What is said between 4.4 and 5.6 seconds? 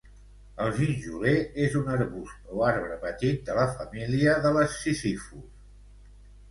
de les "Ziziphus".